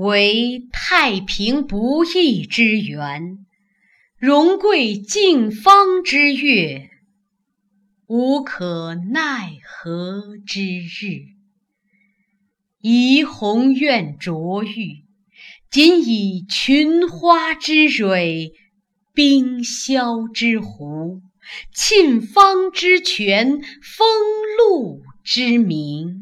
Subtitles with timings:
[0.00, 3.44] 为太平不易之源，
[4.16, 6.88] 荣贵敬方之月，
[8.06, 11.36] 无可奈何之日。
[12.80, 15.04] 怡红院卓玉，
[15.70, 18.52] 仅以群花之蕊，
[19.12, 21.20] 冰消之湖，
[21.74, 24.08] 沁芳之泉，风
[24.56, 26.19] 露之名。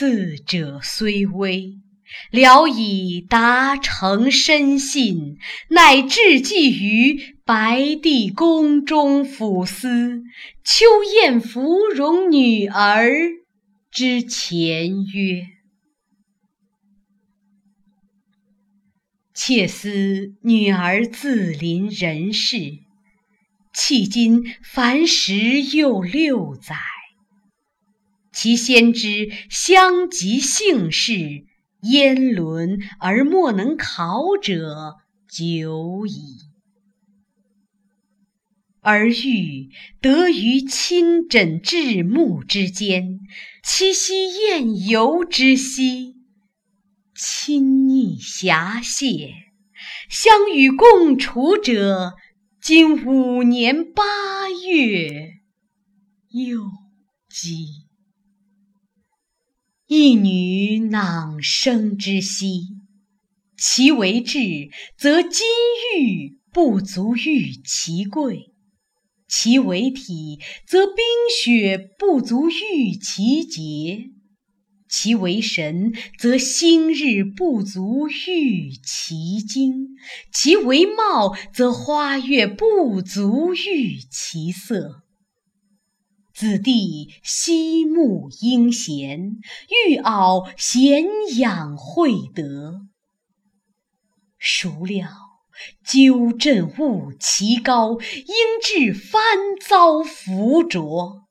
[0.00, 1.74] 四者虽微，
[2.30, 5.36] 聊以达成深信，
[5.68, 10.22] 乃至寄于白帝宫中抚司
[10.64, 13.10] 秋燕芙蓉女儿。
[13.90, 15.42] 之前曰
[19.36, 22.56] ：“妾思女儿自临人世，
[23.74, 26.74] 迄今凡十又六载，
[28.32, 31.44] 其先知相及姓氏，
[31.82, 34.96] 焉伦而莫能考者
[35.28, 36.38] 久矣。”
[38.82, 39.68] 而欲
[40.00, 43.20] 得于亲枕至目之间，
[43.62, 46.14] 七夕宴游之夕，
[47.14, 49.34] 亲昵遐谢，
[50.08, 52.14] 相与共处者，
[52.62, 54.02] 今五年八
[54.48, 55.34] 月
[56.30, 56.62] 又
[57.28, 57.79] 几？
[59.92, 62.76] 一女囊生之息，
[63.58, 65.42] 其为质，则金
[65.98, 68.52] 玉不足喻其贵。
[69.26, 70.96] 其为体，则冰
[71.42, 74.12] 雪不足喻其洁；
[74.88, 79.96] 其为神，则星日不足喻其精；
[80.32, 84.99] 其为貌，则花月不足喻其色。
[86.40, 89.36] 子弟惜慕英贤，
[89.86, 91.04] 欲傲贤
[91.36, 92.86] 养惠德，
[94.38, 95.06] 孰料？
[95.84, 99.22] 纠正物其高，应至翻
[99.60, 101.28] 遭浮浊。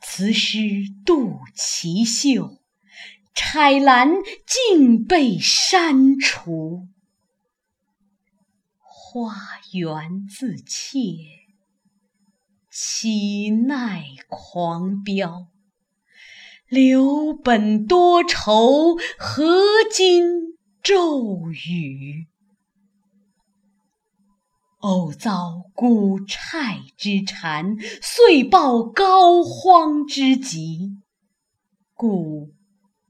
[0.00, 0.58] 辞诗
[1.04, 2.62] 度其秀，
[3.34, 4.14] 钗兰
[4.46, 6.88] 竟被删除。
[8.78, 9.34] 花
[9.74, 11.41] 园自怯，
[12.74, 15.48] 岂奈狂飙？
[16.70, 19.44] 留本多愁，何
[19.92, 20.22] 今
[20.82, 22.28] 骤雨？
[24.78, 30.96] 偶遭古虿之缠，遂报膏肓之疾。
[31.92, 32.54] 故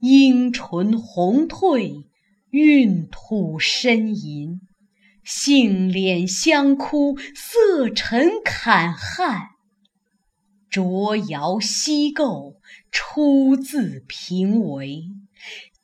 [0.00, 2.06] 樱唇红褪，
[2.50, 4.61] 韵吐呻吟，
[5.23, 9.51] 杏脸香枯，色沉坎汉。
[10.72, 12.56] 浊摇西构，
[12.91, 15.05] 出自平为。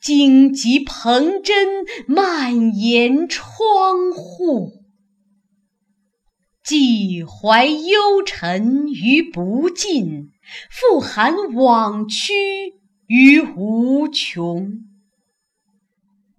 [0.01, 4.73] 荆棘蓬针，蔓延窗户。
[6.65, 10.31] 寄怀幽沉于不尽，
[10.71, 12.33] 复含往屈
[13.07, 14.81] 于无穷。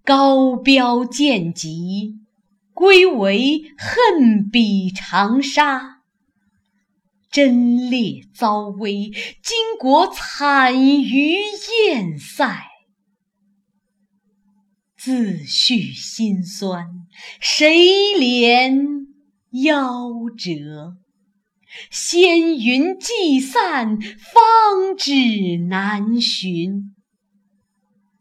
[0.04, 2.16] 高标见疾，
[2.72, 5.89] 归为恨比长沙；
[7.30, 11.36] 贞烈遭危，巾帼惨于
[11.86, 12.66] 燕塞。
[14.96, 16.86] 自叙心酸，
[17.40, 17.74] 谁
[18.18, 19.06] 怜？
[19.52, 20.96] 夭折，
[21.90, 26.94] 仙云既散，方知难寻。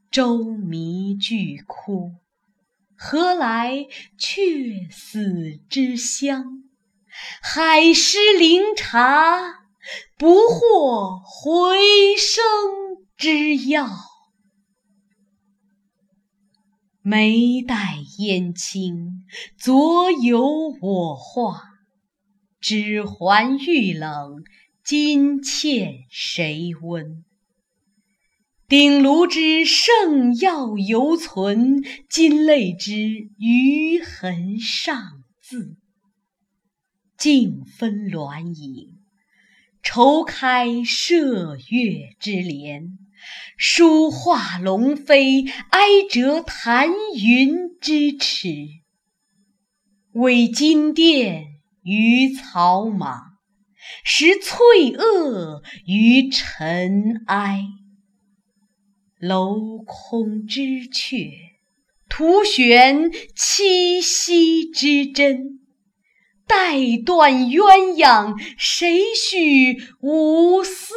[0.09, 2.13] 舟迷俱哭，
[2.95, 3.85] 何来
[4.17, 6.63] 却死之乡？
[7.41, 9.39] 海湿灵茶，
[10.17, 11.77] 不获回
[12.17, 12.43] 生
[13.17, 13.89] 之药。
[17.01, 19.25] 眉黛烟青，
[19.57, 20.45] 昨有
[20.81, 21.61] 我画；
[22.59, 24.43] 指环玉冷，
[24.83, 27.25] 今欠谁温？
[28.67, 32.93] 鼎炉之圣药犹存，金泪之
[33.39, 35.78] 余痕尚自。
[37.19, 38.97] 尽分鸾影，
[39.83, 42.97] 愁开射月之帘。
[43.57, 46.87] 书画龙飞，哀折弹
[47.21, 48.47] 云之尺；
[50.13, 51.47] 为金殿
[51.83, 53.21] 于草莽，
[54.05, 57.65] 识翠萼于尘埃。
[59.19, 61.31] 镂空之阙，
[62.07, 65.58] 徒悬七夕之针；
[66.49, 70.95] 待断鸳鸯，谁许无私？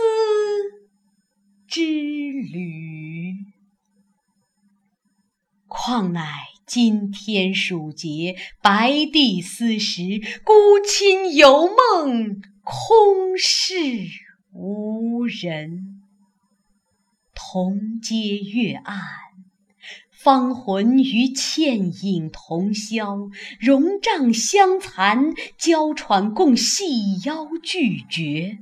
[1.68, 3.34] 之旅。
[5.68, 6.24] 况乃
[6.66, 10.02] 今天暑节，白帝司时，
[10.42, 10.54] 孤
[10.86, 13.76] 亲有梦，空室
[14.54, 16.00] 无人。
[17.34, 18.98] 同阶月暗，
[20.22, 23.28] 芳魂与倩影同销，
[23.58, 28.58] 戎帐相残，娇喘共细腰俱绝。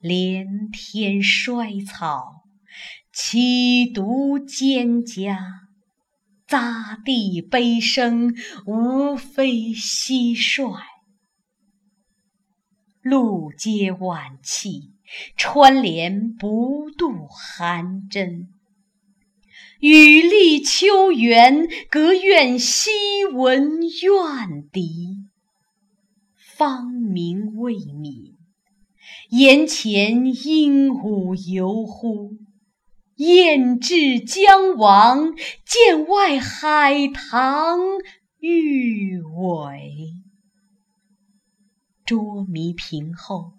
[0.00, 2.42] 连天衰草，
[3.12, 5.38] 岂独蒹葭？
[6.48, 8.34] 匝地悲声，
[8.66, 10.74] 无非蟋蟀。
[13.00, 14.94] 露接晚气，
[15.36, 18.48] 穿帘不度寒针。
[19.80, 22.90] 雨立秋园，隔院西
[23.32, 25.28] 闻怨笛。
[26.56, 28.34] 芳名未泯。
[29.30, 32.32] 檐前鹦鹉游乎？
[33.16, 35.34] 雁至将亡，
[35.64, 37.78] 剑外海棠
[38.38, 39.90] 欲萎。
[42.04, 43.52] 捉迷屏后，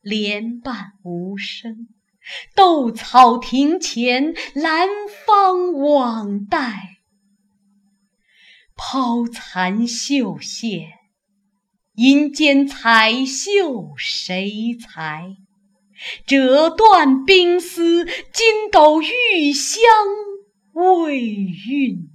[0.00, 1.86] 莲瓣无声；
[2.54, 4.88] 斗草庭前，兰
[5.26, 6.98] 芳枉待。
[8.76, 10.92] 抛残绣线。
[11.94, 15.36] 银间彩绣谁裁？
[16.24, 19.82] 折断冰丝，金斗玉香
[20.74, 22.08] 未熨。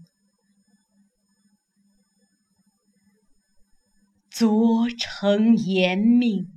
[4.31, 6.52] 昨承严命，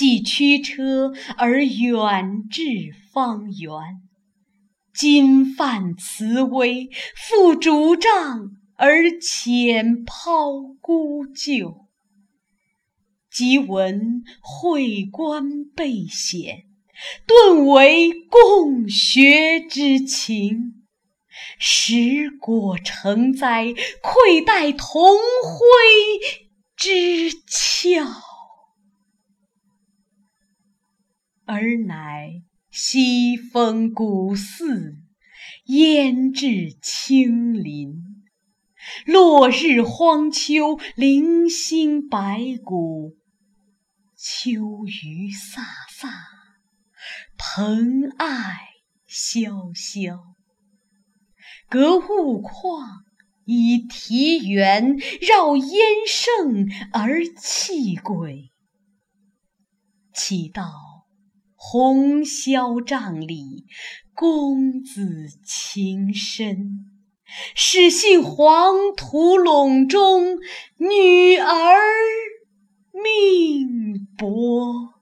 [0.00, 2.62] 既驱车而远至
[3.12, 4.00] 方圆；
[4.94, 11.86] 今犯慈威，复拄杖而遣抛孤旧。
[13.30, 16.62] 即闻会官被显，
[17.26, 20.76] 顿为共学之情。
[21.58, 25.60] 实果成灾，愧待同辉
[26.74, 28.29] 之俏。
[31.52, 34.94] 而乃西风古寺，
[35.64, 37.96] 焉至青林？
[39.04, 43.16] 落日荒丘，零星白骨。
[44.16, 45.64] 秋雨飒
[46.00, 46.12] 飒，
[47.36, 48.68] 蓬艾
[49.08, 50.20] 萧萧。
[51.68, 52.86] 隔雾旷
[53.44, 55.66] 以题园，绕烟
[56.06, 58.52] 胜而气鬼。
[60.14, 60.70] 岂道
[61.62, 63.66] 红绡帐里，
[64.14, 66.86] 公子情深？
[67.54, 70.38] 始信黄土陇中，
[70.78, 71.76] 女儿
[72.94, 74.94] 命薄。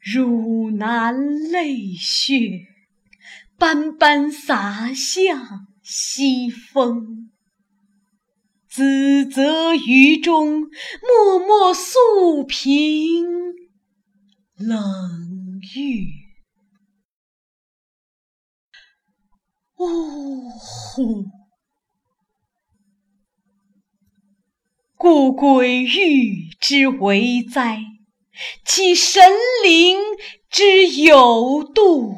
[0.00, 1.14] 汝南
[1.52, 2.66] 泪血，
[3.56, 7.30] 斑斑洒向西风。
[8.68, 13.24] 子则于中，默默诉平
[14.66, 16.06] 冷遇。
[19.76, 21.24] 呜呼！
[24.96, 27.80] 故鬼域之为哉？
[28.64, 29.20] 其神
[29.64, 29.98] 灵
[30.48, 32.14] 之有度？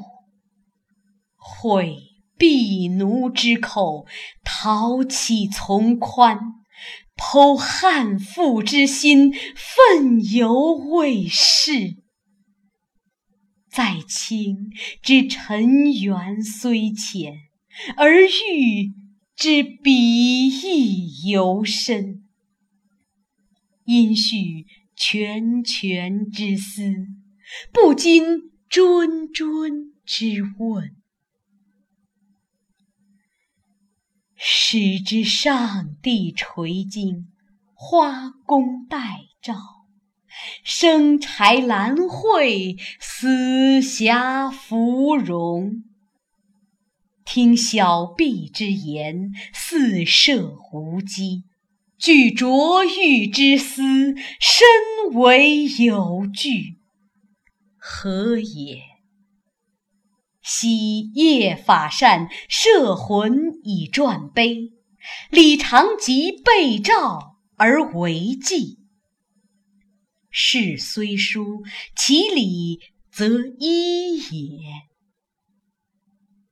[1.37, 1.97] 会
[2.37, 4.05] 婢奴之口，
[4.45, 6.39] 淘气从宽；
[7.17, 12.04] 剖悍妇之心，愤犹未逝。
[13.75, 14.71] 在清
[15.03, 17.35] 之尘缘虽浅。
[17.97, 18.93] 而欲
[19.35, 22.23] 之彼意犹深，
[23.85, 26.83] 因续拳拳之思，
[27.73, 28.23] 不禁
[28.71, 30.95] 谆谆之问。
[34.37, 37.27] 始知上帝垂经，
[37.75, 39.55] 花宫待诏，
[40.63, 45.85] 生柴兰蕙，死霞芙蓉。
[47.25, 51.45] 听小婢之言，似射胡姬；
[51.99, 53.83] 具琢玉之思，
[54.41, 54.67] 深
[55.15, 56.79] 为有据。
[57.79, 58.83] 何也？
[60.43, 64.73] 昔夜法善摄魂以传碑，
[65.31, 68.84] 李长吉被诏而为记。
[70.37, 71.63] 事虽殊，
[71.97, 72.81] 其理
[73.13, 74.59] 则一也。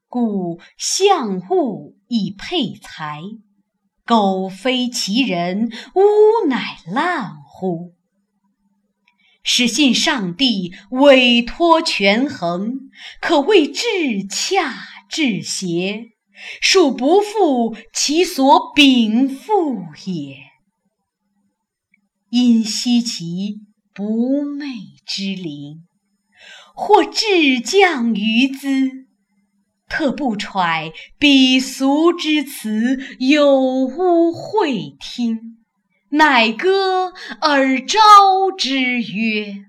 [0.06, 3.20] 故象物以配才，
[4.06, 7.94] 苟非其人，吾乃烂乎？
[9.42, 12.88] 始信上帝委托权衡，
[13.20, 14.72] 可谓至洽
[15.10, 16.12] 至邪，
[16.60, 20.36] 庶不复其所禀赋也。
[22.30, 23.58] 因惜其
[23.94, 24.66] 不昧
[25.06, 25.84] 之灵，
[26.74, 28.90] 或至降于兹，
[29.88, 35.58] 特不揣鄙俗之词，有污会听，
[36.10, 38.00] 乃歌而招
[38.56, 39.66] 之曰。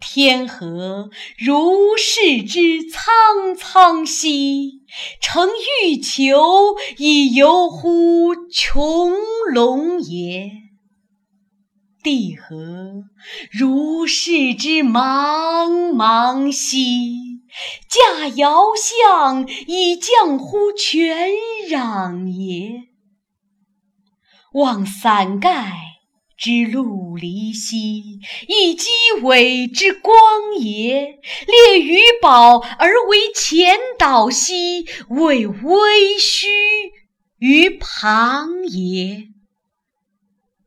[0.00, 4.80] 天河如是之苍苍兮，
[5.20, 5.48] 成
[5.84, 9.12] 欲求以游乎穹
[9.52, 10.50] 隆也；
[12.02, 13.04] 地河
[13.50, 17.40] 如是之茫茫兮，
[17.88, 21.30] 驾遥相以降乎泉
[21.68, 22.88] 壤也。
[24.52, 25.90] 望伞盖。
[26.42, 28.88] 之陆离兮，以积
[29.20, 30.14] 尾之光
[30.58, 36.48] 也；列鱼宝而为前导兮，谓微虚
[37.38, 39.29] 于旁也。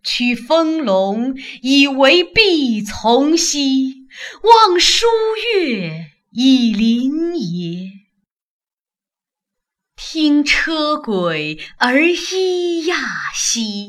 [0.04, 4.08] 取风龙以为必从兮，
[4.44, 5.06] 望舒
[5.58, 7.90] 月以临也。
[9.96, 12.96] 听车轨而咿呀
[13.34, 13.88] 兮。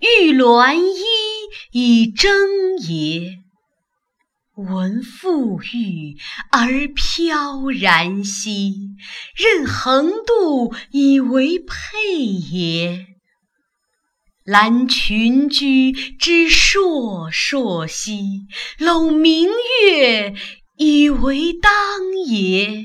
[0.00, 1.02] 玉鸾衣
[1.72, 2.36] 以征
[2.78, 3.38] 也，
[4.54, 6.18] 闻馥郁
[6.50, 8.74] 而飘然兮，
[9.34, 13.13] 任横渡以为佩也。
[14.44, 18.46] 揽群居之硕硕兮，
[18.78, 19.48] 搂明
[19.82, 20.34] 月
[20.76, 21.72] 以为当
[22.26, 22.84] 也。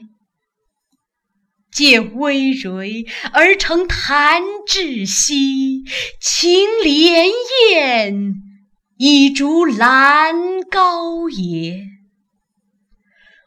[1.69, 5.83] 借微蕤而成弹指兮，
[6.21, 7.27] 擎莲
[7.71, 8.35] 焰
[8.97, 11.98] 以逐兰高也。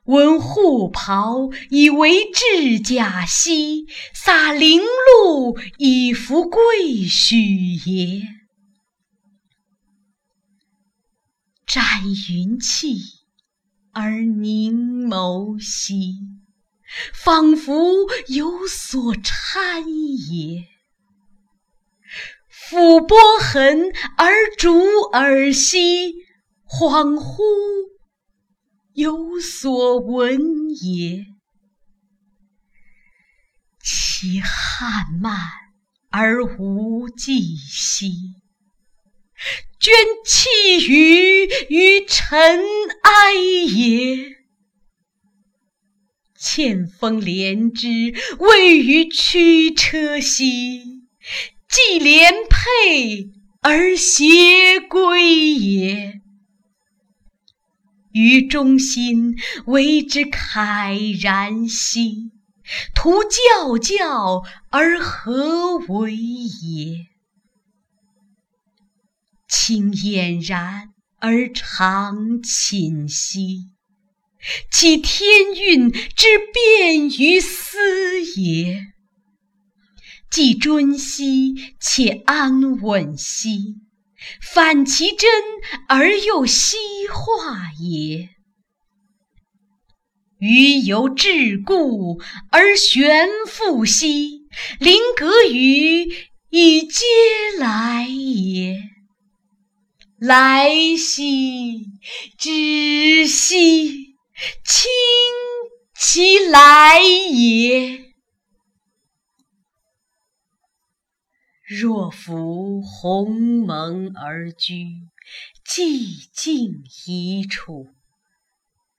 [0.04, 8.22] 闻护袍以为质甲兮，洒绫露以服贵许也。
[11.66, 11.84] 展
[12.30, 12.96] 云气
[13.92, 16.16] 而凝眸兮。
[17.14, 20.68] 仿佛有所参也，
[22.50, 24.78] 抚波痕而逐
[25.14, 26.16] 耳兮，
[26.68, 27.40] 恍惚
[28.94, 30.40] 有所闻
[30.82, 31.26] 也。
[33.82, 35.36] 其汉漫
[36.10, 38.12] 而无际兮，
[39.80, 39.92] 捐
[40.24, 42.60] 弃于于尘
[43.02, 44.36] 埃也。
[46.38, 50.82] 欠风连枝谓于驱车兮，
[51.68, 53.30] 系连佩
[53.60, 56.21] 而携归也。
[58.12, 62.30] 于中心为之慨然兮，
[62.94, 67.06] 徒教教而何为也？
[69.48, 73.68] 清俨然而常寝兮。
[74.70, 78.86] 其天运之变于斯也。
[80.30, 83.76] 既尊兮，且安稳兮，
[84.40, 85.30] 反其真
[85.88, 86.76] 而又奚
[87.08, 88.28] 化也。
[90.38, 94.40] 余有桎梏而悬复兮，
[94.80, 96.08] 临格于
[96.50, 98.76] 以嗟来也。
[100.18, 101.84] 来兮，
[102.38, 104.16] 知兮。
[104.64, 104.90] 亲
[105.96, 108.11] 其来也。
[111.80, 115.08] 若夫鸿蒙而居，
[115.66, 117.86] 寂静一处，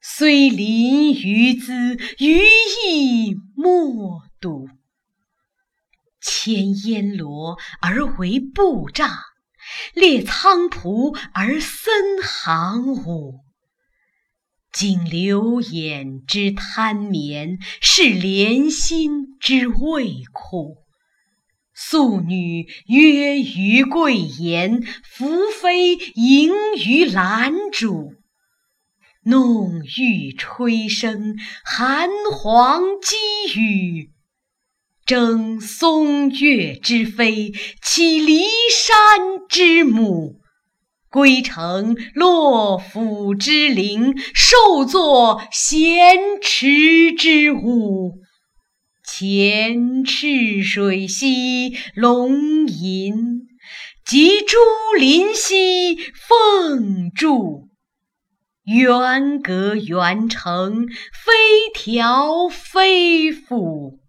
[0.02, 2.40] 虽临于兹，余
[2.88, 4.68] 亦莫睹。
[6.20, 9.08] 牵烟罗而为布帐，
[9.94, 13.38] 列菖蒲而森行伍。
[14.72, 20.83] 经流眼之贪眠，是怜心之未苦。
[21.74, 26.52] 素女曰于贵言，宓妃盈
[26.86, 28.14] 于兰渚。
[29.24, 34.10] 弄玉吹笙，含黄击羽，
[35.06, 37.52] 争松岳之飞，
[37.82, 40.40] 起骊山之木。
[41.10, 48.23] 归程洛府之陵，受作咸池之舞。
[49.16, 53.46] 前赤水兮龙吟，
[54.04, 54.56] 及朱
[54.98, 57.68] 林兮凤柱。
[58.64, 61.32] 远隔远程，飞
[61.72, 64.00] 条飞复。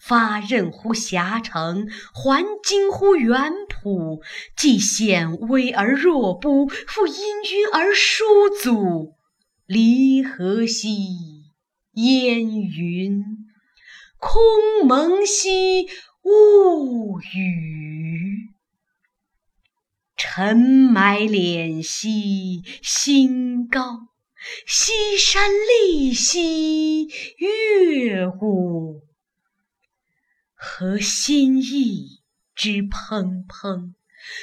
[0.00, 4.22] 发任乎狭城，还经乎远浦。
[4.56, 8.24] 既显微而若不，复因云而疏
[8.60, 9.12] 阻。
[9.66, 10.88] 离合兮
[11.92, 13.41] 烟云，
[14.24, 15.88] 空蒙兮
[16.22, 18.54] 雾雨。
[20.16, 23.98] 尘埋敛兮心高，
[24.64, 29.02] 西山立兮月舞。
[30.54, 32.22] 何心意
[32.54, 33.92] 之怦怦，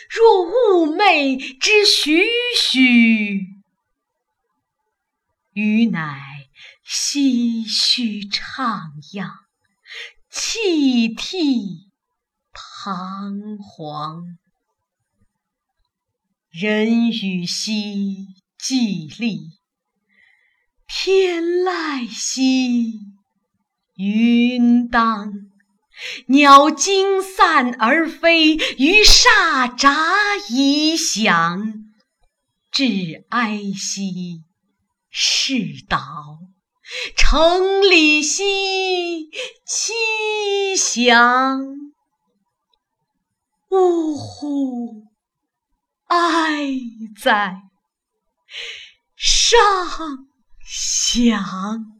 [0.09, 3.45] 若寤寐之徐徐。
[5.53, 6.49] 余乃
[6.85, 8.83] 唏嘘徜
[9.13, 9.48] 徉，
[10.29, 11.91] 泣涕
[12.51, 14.37] 彷徨。
[16.51, 18.27] 人语兮
[18.59, 19.59] 寂厉，
[20.87, 22.93] 天籁兮
[23.95, 25.33] 云当。
[26.27, 29.93] 鸟惊散而飞，鱼嗄杂
[30.49, 31.73] 以响。
[32.71, 34.43] 致哀兮
[35.09, 36.39] 是岛，
[37.15, 39.29] 城里兮
[39.65, 41.89] 凄响。
[43.69, 45.03] 呜呼
[46.07, 46.71] 哀
[47.21, 47.61] 哉
[49.15, 49.59] 上
[50.65, 51.98] 响。